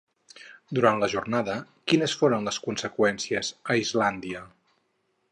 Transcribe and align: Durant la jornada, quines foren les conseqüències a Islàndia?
Durant 0.77 1.01
la 1.01 1.09
jornada, 1.13 1.57
quines 1.91 2.15
foren 2.21 2.49
les 2.49 2.59
conseqüències 2.67 3.51
a 3.73 3.77
Islàndia? 3.83 4.41